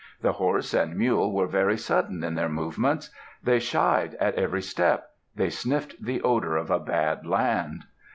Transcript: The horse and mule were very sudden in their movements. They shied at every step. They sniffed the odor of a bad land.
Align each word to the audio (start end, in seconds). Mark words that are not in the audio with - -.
The 0.23 0.31
horse 0.31 0.73
and 0.73 0.97
mule 0.97 1.31
were 1.31 1.45
very 1.45 1.77
sudden 1.77 2.23
in 2.23 2.33
their 2.33 2.49
movements. 2.49 3.11
They 3.43 3.59
shied 3.59 4.15
at 4.15 4.33
every 4.33 4.63
step. 4.63 5.11
They 5.35 5.51
sniffed 5.51 6.03
the 6.03 6.23
odor 6.23 6.57
of 6.57 6.71
a 6.71 6.79
bad 6.79 7.23
land. 7.27 7.83